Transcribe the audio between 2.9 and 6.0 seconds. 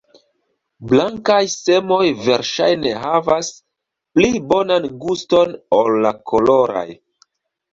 havas pli bonan guston ol